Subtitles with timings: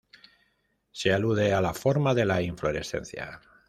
[0.91, 3.39] Se alude a la forma de la inflorescencia.